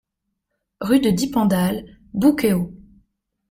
Rue 0.79 0.99
de 0.99 1.11
Dippendal, 1.11 1.85
Bouquehault 2.15 2.73